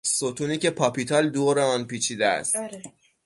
ستونی 0.07 0.57
که 0.57 0.71
پاپیتال 0.71 1.29
دور 1.29 1.59
آن 1.59 1.85
پیچیده 1.87 2.25
است. 2.27 2.55